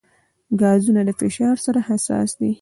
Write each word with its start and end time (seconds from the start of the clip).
ګازونه 0.61 1.01
د 1.05 1.09
فشار 1.19 1.55
سره 1.65 1.79
حساس 1.87 2.29
دي. 2.39 2.51